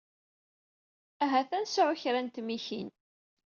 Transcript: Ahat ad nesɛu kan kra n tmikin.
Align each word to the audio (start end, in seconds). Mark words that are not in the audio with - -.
Ahat 1.23 1.49
ad 1.57 1.61
nesɛu 1.63 1.87
kan 2.01 2.01
kra 2.03 2.19
n 2.21 2.27
tmikin. 2.35 2.89